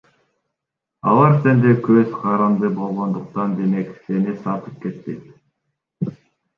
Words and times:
Алар 1.11 1.35
сенден 1.43 1.77
көз 1.89 2.09
каранды 2.23 2.73
болгондуктан, 2.81 3.55
демек 3.63 3.95
сени 4.09 4.37
сатып 4.43 4.85
кетпейт. 4.89 6.13